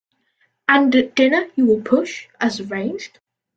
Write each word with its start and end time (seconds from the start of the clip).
And 0.67 0.95
at 0.95 1.13
dinner 1.13 1.45
you 1.55 1.67
will 1.67 1.81
push, 1.83 2.25
as 2.39 2.59
arranged? 2.59 3.19